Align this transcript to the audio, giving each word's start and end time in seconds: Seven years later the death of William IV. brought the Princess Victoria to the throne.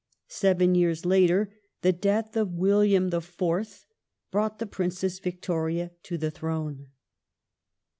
Seven 0.27 0.73
years 0.73 1.05
later 1.05 1.53
the 1.83 1.93
death 1.93 2.35
of 2.35 2.53
William 2.55 3.13
IV. 3.13 3.85
brought 4.31 4.57
the 4.57 4.65
Princess 4.65 5.19
Victoria 5.19 5.91
to 6.01 6.17
the 6.17 6.31
throne. 6.31 6.87